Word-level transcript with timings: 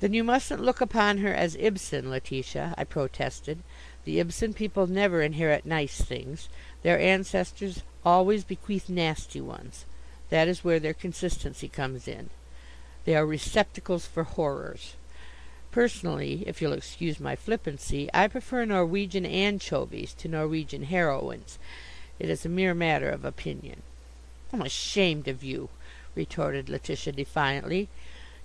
"Then 0.00 0.12
you 0.12 0.24
mustn't 0.24 0.62
look 0.62 0.82
upon 0.82 1.18
her 1.18 1.32
as 1.32 1.56
Ibsen, 1.56 2.10
Letitia," 2.10 2.74
I 2.76 2.84
protested. 2.84 3.62
"The 4.04 4.20
Ibsen 4.20 4.52
people 4.52 4.86
never 4.86 5.22
inherit 5.22 5.64
nice 5.64 6.02
things. 6.02 6.50
Their 6.82 7.00
ancestors 7.00 7.82
always 8.04 8.44
bequeath 8.44 8.90
nasty 8.90 9.40
ones. 9.40 9.86
That 10.28 10.48
is 10.48 10.62
where 10.62 10.78
their 10.78 10.92
consistency 10.92 11.68
comes 11.68 12.06
in. 12.06 12.28
They 13.06 13.16
are 13.16 13.24
receptacles 13.24 14.06
for 14.06 14.24
horrors. 14.24 14.96
Personally, 15.70 16.44
if 16.46 16.60
you'll 16.60 16.74
excuse 16.74 17.18
my 17.18 17.34
flippancy, 17.34 18.10
I 18.12 18.28
prefer 18.28 18.66
Norwegian 18.66 19.24
anchovies 19.24 20.12
to 20.14 20.28
Norwegian 20.28 20.84
heroines. 20.84 21.58
It 22.18 22.28
is 22.28 22.44
a 22.44 22.50
mere 22.50 22.74
matter 22.74 23.08
of 23.08 23.24
opinion." 23.24 23.82
"I'm 24.52 24.60
ashamed 24.60 25.26
of 25.26 25.42
you," 25.42 25.70
retorted 26.14 26.68
Letitia 26.68 27.14
defiantly. 27.14 27.88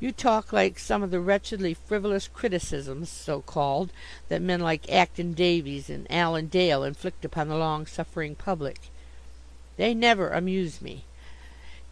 "You 0.00 0.12
talk 0.12 0.52
like 0.52 0.78
some 0.78 1.02
of 1.02 1.10
the 1.10 1.18
wretchedly 1.18 1.74
frivolous 1.74 2.28
criticisms, 2.28 3.08
so 3.08 3.40
called, 3.40 3.90
that 4.28 4.40
men 4.40 4.60
like 4.60 4.88
Acton 4.88 5.32
Davies 5.32 5.90
and 5.90 6.06
Alan 6.08 6.46
Dale 6.46 6.84
inflict 6.84 7.24
upon 7.24 7.48
the 7.48 7.56
long 7.56 7.84
suffering 7.84 8.36
public. 8.36 8.78
They 9.76 9.94
never 9.94 10.30
amuse 10.30 10.80
me. 10.80 11.04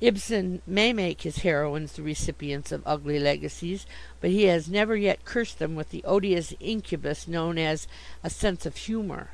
Ibsen 0.01 0.63
may 0.67 0.93
make 0.93 1.23
his 1.23 1.39
heroines 1.39 1.95
the 1.95 2.03
recipients 2.03 2.71
of 2.71 2.83
ugly 2.87 3.19
legacies, 3.19 3.87
but 4.21 4.31
he 4.31 4.45
has 4.45 4.69
never 4.69 4.95
yet 4.95 5.25
cursed 5.25 5.59
them 5.59 5.75
with 5.75 5.91
the 5.91 6.05
odious 6.05 6.55
incubus 6.61 7.27
known 7.27 7.59
as 7.59 7.89
a 8.23 8.31
sense 8.31 8.67
of 8.67 8.77
humor. 8.77 9.31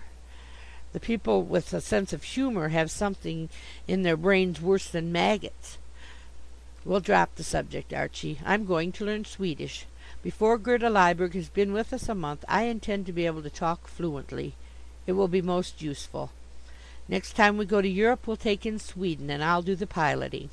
The 0.92 1.00
people 1.00 1.42
with 1.42 1.74
a 1.74 1.80
sense 1.80 2.12
of 2.12 2.22
humor 2.22 2.68
have 2.68 2.90
something 2.90 3.48
in 3.88 4.02
their 4.02 4.16
brains 4.16 4.60
worse 4.60 4.88
than 4.88 5.10
maggots. 5.12 5.78
We'll 6.84 7.00
drop 7.00 7.36
the 7.36 7.44
subject, 7.44 7.92
Archie. 7.92 8.40
I'm 8.44 8.64
going 8.64 8.90
to 8.92 9.04
learn 9.04 9.24
Swedish. 9.24 9.86
Before 10.20 10.58
Gerda 10.58 10.88
Lyberg 10.88 11.34
has 11.34 11.48
been 11.48 11.72
with 11.72 11.92
us 11.92 12.08
a 12.08 12.14
month 12.14 12.44
I 12.48 12.64
intend 12.64 13.06
to 13.06 13.12
be 13.12 13.24
able 13.24 13.42
to 13.42 13.50
talk 13.50 13.86
fluently. 13.86 14.54
It 15.06 15.12
will 15.12 15.28
be 15.28 15.42
most 15.42 15.80
useful. 15.80 16.30
Next 17.08 17.36
time 17.36 17.56
we 17.56 17.66
go 17.66 17.80
to 17.80 17.88
Europe 17.88 18.26
we'll 18.26 18.36
take 18.36 18.66
in 18.66 18.80
Sweden, 18.80 19.30
and 19.30 19.44
I'll 19.44 19.62
do 19.62 19.76
the 19.76 19.86
piloting. 19.86 20.50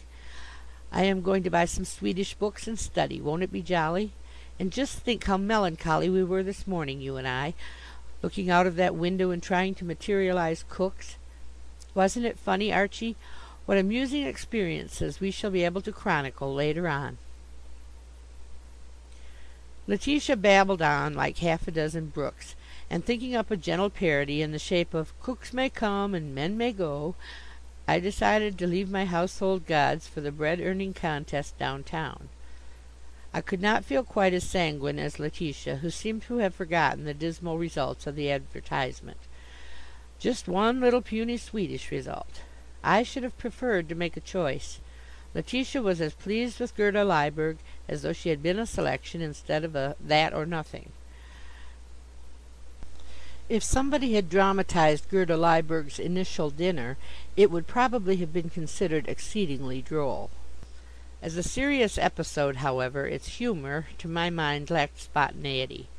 I 0.92 1.04
am 1.06 1.22
going 1.22 1.42
to 1.44 1.50
buy 1.50 1.66
some 1.66 1.86
Swedish 1.86 2.36
books 2.36 2.68
and 2.68 2.78
study. 2.78 3.20
Won't 3.20 3.44
it 3.44 3.52
be 3.52 3.62
jolly? 3.62 4.12
And 4.60 4.72
just 4.72 5.00
think 5.00 5.24
how 5.24 5.38
melancholy 5.38 6.10
we 6.10 6.24
were 6.24 6.44
this 6.44 6.68
morning, 6.68 7.02
you 7.02 7.16
and 7.18 7.28
I, 7.28 7.54
looking 8.22 8.52
out 8.52 8.68
of 8.68 8.76
that 8.76 8.96
window 8.96 9.32
and 9.32 9.42
trying 9.42 9.74
to 9.76 9.86
materialize 9.86 10.66
cooks. 10.70 11.16
Wasn't 11.96 12.26
it 12.26 12.38
funny, 12.38 12.72
Archie? 12.72 13.16
What 13.70 13.78
amusing 13.78 14.26
experiences 14.26 15.20
we 15.20 15.30
shall 15.30 15.52
be 15.52 15.64
able 15.64 15.82
to 15.82 15.92
chronicle 15.92 16.52
later 16.52 16.88
on." 16.88 17.20
Letitia 19.86 20.38
babbled 20.38 20.82
on 20.82 21.14
like 21.14 21.38
half 21.38 21.68
a 21.68 21.72
dozen 21.72 22.08
brooks, 22.08 22.56
and 22.90 23.06
thinking 23.06 23.36
up 23.36 23.52
a 23.52 23.56
gentle 23.56 23.92
parody 23.92 24.42
in 24.42 24.54
the 24.54 24.58
shape 24.58 24.96
of 24.96 25.14
"Cooks 25.22 25.54
may 25.54 25.70
come 25.70 26.16
and 26.16 26.34
men 26.34 26.58
may 26.58 26.72
go," 26.72 27.14
I 27.88 28.00
decided 28.00 28.58
to 28.58 28.66
leave 28.66 28.90
my 28.90 29.06
household 29.06 29.68
gods 29.68 30.08
for 30.08 30.22
the 30.22 30.32
bread 30.32 30.60
earning 30.60 30.96
contest 30.96 31.56
down 31.60 31.84
town. 31.84 32.30
I 33.36 33.42
could 33.42 33.62
not 33.62 33.86
feel 33.86 34.04
quite 34.04 34.34
as 34.34 34.46
sanguine 34.46 34.98
as 34.98 35.20
Letitia, 35.20 35.76
who 35.76 35.92
seemed 35.92 36.24
to 36.24 36.38
have 36.38 36.56
forgotten 36.56 37.04
the 37.04 37.14
dismal 37.14 37.60
results 37.60 38.08
of 38.08 38.16
the 38.16 38.32
advertisement. 38.32 39.20
Just 40.18 40.48
one 40.48 40.82
little 40.82 41.04
puny 41.04 41.38
Swedish 41.38 41.92
result. 41.92 42.42
I 42.84 43.04
should 43.04 43.24
have 43.24 43.38
preferred 43.38 43.90
to 43.90 43.96
make 43.96 44.16
a 44.16 44.22
choice. 44.22 44.80
Letitia 45.34 45.82
was 45.82 46.02
as 46.02 46.14
pleased 46.14 46.60
with 46.60 46.76
Gerda 46.76 47.04
Lyberg 47.04 47.58
as 47.88 48.02
though 48.02 48.14
she 48.14 48.30
had 48.30 48.42
been 48.42 48.58
a 48.58 48.66
selection 48.66 49.22
instead 49.22 49.64
of 49.64 49.76
a 49.76 49.96
That 50.00 50.34
or 50.34 50.46
Nothing. 50.46 50.92
If 53.48 53.64
somebody 53.64 54.14
had 54.14 54.30
dramatized 54.30 55.10
Gerda 55.10 55.36
Lyberg's 55.36 56.00
initial 56.00 56.50
dinner 56.50 56.98
it 57.36 57.50
would 57.50 57.68
probably 57.68 58.18
have 58.18 58.32
been 58.32 58.50
considered 58.50 59.08
exceedingly 59.08 59.82
droll. 59.82 60.30
As 61.22 61.36
a 61.36 61.44
serious 61.44 61.98
episode, 61.98 62.58
however, 62.58 63.06
its 63.06 63.40
humor, 63.40 63.88
to 63.98 64.08
my 64.08 64.30
mind, 64.30 64.70
lacked 64.70 65.02
spontaneity. 65.02 65.90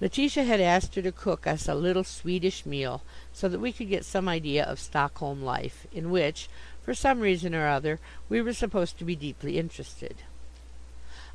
Letitia 0.00 0.44
had 0.44 0.60
asked 0.60 0.94
her 0.94 1.02
to 1.02 1.10
cook 1.10 1.44
us 1.46 1.66
a 1.66 1.74
little 1.74 2.04
Swedish 2.04 2.64
meal, 2.64 3.02
so 3.32 3.48
that 3.48 3.58
we 3.58 3.72
could 3.72 3.88
get 3.88 4.04
some 4.04 4.28
idea 4.28 4.64
of 4.64 4.78
Stockholm 4.78 5.42
life, 5.42 5.88
in 5.92 6.10
which, 6.10 6.48
for 6.82 6.94
some 6.94 7.18
reason 7.18 7.52
or 7.52 7.66
other, 7.66 7.98
we 8.28 8.40
were 8.40 8.52
supposed 8.52 8.96
to 8.98 9.04
be 9.04 9.16
deeply 9.16 9.58
interested. 9.58 10.16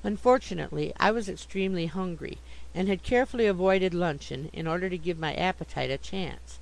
Unfortunately, 0.01 0.93
I 0.97 1.11
was 1.11 1.27
extremely 1.27 1.87
hungry, 1.87 2.37
and 2.73 2.87
had 2.87 3.03
carefully 3.03 3.47
avoided 3.47 3.93
luncheon 3.93 4.49
in 4.53 4.65
order 4.65 4.89
to 4.89 4.97
give 4.97 5.19
my 5.19 5.33
appetite 5.33 5.91
a 5.91 5.97
chance. 5.97 6.59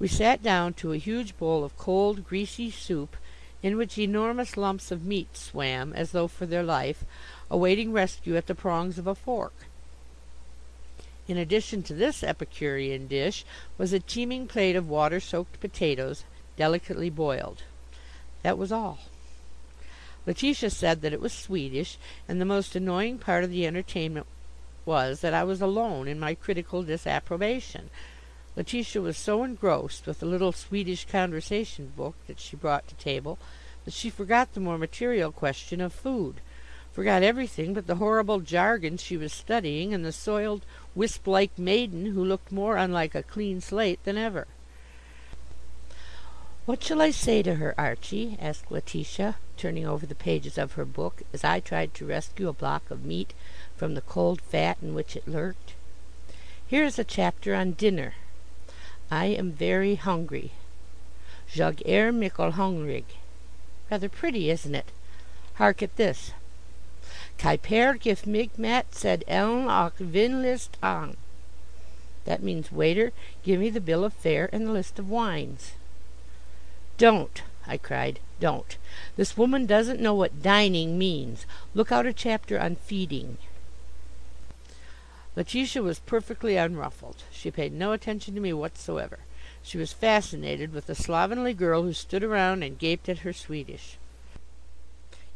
We 0.00 0.08
sat 0.08 0.42
down 0.42 0.74
to 0.74 0.92
a 0.92 0.98
huge 0.98 1.38
bowl 1.38 1.62
of 1.62 1.76
cold, 1.76 2.26
greasy 2.26 2.72
soup, 2.72 3.16
in 3.62 3.76
which 3.76 3.98
enormous 3.98 4.56
lumps 4.56 4.90
of 4.90 5.04
meat 5.04 5.36
swam, 5.36 5.92
as 5.92 6.10
though 6.10 6.26
for 6.26 6.46
their 6.46 6.64
life, 6.64 7.04
awaiting 7.50 7.92
rescue 7.92 8.36
at 8.36 8.46
the 8.46 8.54
prongs 8.54 8.98
of 8.98 9.06
a 9.06 9.14
fork. 9.14 9.52
In 11.30 11.38
addition 11.38 11.84
to 11.84 11.94
this 11.94 12.24
epicurean 12.24 13.06
dish 13.06 13.44
was 13.78 13.92
a 13.92 14.00
teeming 14.00 14.48
plate 14.48 14.74
of 14.74 14.88
water 14.88 15.20
soaked 15.20 15.60
potatoes, 15.60 16.24
delicately 16.56 17.08
boiled. 17.08 17.62
That 18.42 18.58
was 18.58 18.72
all. 18.72 18.98
Letitia 20.26 20.70
said 20.70 21.02
that 21.02 21.12
it 21.12 21.20
was 21.20 21.32
Swedish, 21.32 21.98
and 22.26 22.40
the 22.40 22.44
most 22.44 22.74
annoying 22.74 23.18
part 23.18 23.44
of 23.44 23.50
the 23.50 23.64
entertainment 23.64 24.26
was 24.84 25.20
that 25.20 25.32
I 25.32 25.44
was 25.44 25.60
alone 25.60 26.08
in 26.08 26.18
my 26.18 26.34
critical 26.34 26.82
disapprobation. 26.82 27.90
Letitia 28.56 29.00
was 29.00 29.16
so 29.16 29.44
engrossed 29.44 30.08
with 30.08 30.18
the 30.18 30.26
little 30.26 30.50
Swedish 30.50 31.04
conversation 31.04 31.92
book 31.96 32.16
that 32.26 32.40
she 32.40 32.56
brought 32.56 32.88
to 32.88 32.96
table 32.96 33.38
that 33.84 33.94
she 33.94 34.10
forgot 34.10 34.52
the 34.52 34.58
more 34.58 34.78
material 34.78 35.30
question 35.30 35.80
of 35.80 35.92
food 35.92 36.40
forgot 36.92 37.22
everything 37.22 37.74
but 37.74 37.86
the 37.86 37.96
horrible 37.96 38.40
jargon 38.40 38.96
she 38.96 39.16
was 39.16 39.32
studying 39.32 39.94
and 39.94 40.04
the 40.04 40.12
soiled, 40.12 40.62
wisp 40.94 41.26
like 41.26 41.58
maiden 41.58 42.06
who 42.06 42.24
looked 42.24 42.50
more 42.50 42.76
unlike 42.76 43.14
a 43.14 43.22
clean 43.22 43.60
slate 43.60 44.02
than 44.04 44.16
ever. 44.16 44.46
"What 46.66 46.82
shall 46.82 47.00
I 47.00 47.10
say 47.10 47.42
to 47.42 47.56
her, 47.56 47.74
Archie?" 47.78 48.36
asked 48.40 48.70
Letitia, 48.70 49.36
turning 49.56 49.86
over 49.86 50.06
the 50.06 50.14
pages 50.14 50.58
of 50.58 50.72
her 50.72 50.84
book 50.84 51.22
as 51.32 51.44
I 51.44 51.60
tried 51.60 51.94
to 51.94 52.06
rescue 52.06 52.48
a 52.48 52.52
block 52.52 52.90
of 52.90 53.04
meat 53.04 53.34
from 53.76 53.94
the 53.94 54.00
cold 54.00 54.40
fat 54.40 54.78
in 54.82 54.94
which 54.94 55.16
it 55.16 55.26
lurked. 55.26 55.74
"Here 56.66 56.84
is 56.84 56.98
a 56.98 57.04
chapter 57.04 57.54
on 57.54 57.72
dinner. 57.72 58.14
I 59.10 59.26
am 59.26 59.52
very 59.52 59.96
hungry. 59.96 60.52
Jag 61.48 61.82
är 61.84 62.12
mycket 62.12 62.54
hungrig. 62.54 63.04
Rather 63.90 64.08
pretty, 64.08 64.50
isn't 64.50 64.74
it? 64.74 64.92
Hark 65.54 65.82
at 65.82 65.96
this. 65.96 66.32
Keiper 67.40 67.98
gif 67.98 68.26
mig 68.26 68.50
matsedeln 68.58 69.70
och 69.70 69.94
vinlistan. 69.98 71.16
That 72.26 72.42
means, 72.42 72.70
waiter, 72.70 73.12
give 73.42 73.58
me 73.58 73.70
the 73.70 73.80
bill 73.80 74.04
of 74.04 74.12
fare 74.12 74.50
and 74.52 74.66
the 74.66 74.72
list 74.72 74.98
of 74.98 75.08
wines. 75.08 75.72
Don't, 76.98 77.42
I 77.66 77.78
cried, 77.78 78.20
don't. 78.40 78.76
This 79.16 79.38
woman 79.38 79.64
doesn't 79.64 80.02
know 80.02 80.14
what 80.14 80.42
dining 80.42 80.98
means. 80.98 81.46
Look 81.72 81.90
out 81.90 82.04
a 82.04 82.12
chapter 82.12 82.60
on 82.60 82.76
feeding. 82.76 83.38
Letitia 85.34 85.82
was 85.82 85.98
perfectly 86.00 86.56
unruffled. 86.58 87.22
She 87.30 87.50
paid 87.50 87.72
no 87.72 87.92
attention 87.92 88.34
to 88.34 88.40
me 88.42 88.52
whatsoever. 88.52 89.20
She 89.62 89.78
was 89.78 89.94
fascinated 89.94 90.74
with 90.74 90.88
the 90.88 90.94
slovenly 90.94 91.54
girl 91.54 91.84
who 91.84 91.94
stood 91.94 92.22
around 92.22 92.62
and 92.62 92.78
gaped 92.78 93.08
at 93.08 93.20
her 93.20 93.32
Swedish. 93.32 93.96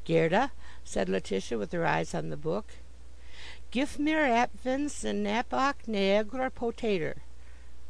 Gerda, 0.04 0.50
said 0.84 1.08
Letitia, 1.08 1.58
with 1.58 1.72
her 1.72 1.86
eyes 1.86 2.14
on 2.14 2.28
the 2.28 2.36
book. 2.36 2.74
"Gif 3.70 3.98
mir 3.98 4.20
apvens 4.20 5.04
en 5.04 5.24
apach 5.24 5.88
negra 5.88 6.50
potater." 6.50 7.22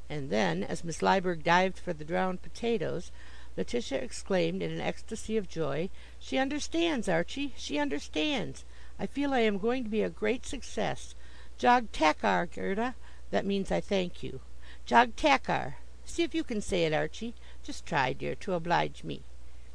And 0.09 0.31
then, 0.31 0.63
as 0.63 0.85
Miss 0.85 1.03
Lyberg 1.03 1.43
dived 1.43 1.79
for 1.79 1.93
the 1.93 2.05
drowned 2.05 2.43
potatoes, 2.43 3.11
Letitia 3.57 3.99
exclaimed 3.99 4.63
in 4.63 4.73
an 4.73 4.81
ecstasy 4.81 5.37
of 5.37 5.49
joy, 5.49 5.91
"She 6.19 6.39
understands, 6.39 7.09
Archie, 7.09 7.55
she 7.57 7.79
understands. 7.79 8.65
I 8.99 9.07
feel 9.07 9.33
I 9.33 9.41
am 9.41 9.59
going 9.59 9.85
to 9.85 9.91
be 9.91 10.03
a 10.03 10.11
great 10.11 10.47
success. 10.47 11.15
Jag 11.59 11.93
tackar, 11.93 12.47
Gerda. 12.51 12.95
That 13.31 13.47
means 13.47 13.71
I 13.71 13.81
thank 13.81 14.23
you. 14.23 14.41
Jag 14.87 15.17
tackar. 15.17 15.75
See 16.05 16.23
if 16.23 16.35
you 16.35 16.45
can 16.45 16.61
say 16.61 16.85
it, 16.85 16.93
Archie. 16.93 17.35
Just 17.63 17.87
try, 17.87 18.13
dear, 18.13 18.35
to 18.37 18.55
oblige 18.55 19.05
me. 19.05 19.23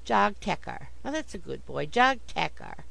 Jag 0.04 0.40
tackar. 0.40 0.88
Now 1.04 1.12
that's 1.12 1.34
a 1.34 1.38
good 1.38 1.66
boy. 1.66 1.86
Jag 1.86 2.20
tackar. 2.28 2.84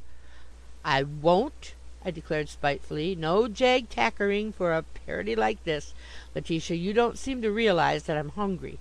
"I 0.90 1.02
won't," 1.02 1.74
I 2.02 2.10
declared 2.10 2.48
spitefully. 2.48 3.14
"No 3.14 3.46
jag 3.46 3.90
tackering 3.90 4.54
for 4.54 4.72
a 4.72 4.84
parody 5.04 5.36
like 5.36 5.62
this. 5.64 5.92
Letitia, 6.34 6.78
you 6.78 6.94
don't 6.94 7.18
seem 7.18 7.42
to 7.42 7.50
realize 7.52 8.04
that 8.04 8.16
I'm 8.16 8.30
hungry. 8.30 8.78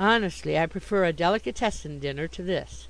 Honestly, 0.00 0.58
I 0.58 0.66
prefer 0.66 1.04
a 1.04 1.12
delicatessen 1.12 2.00
dinner 2.00 2.26
to 2.26 2.42
this. 2.42 2.88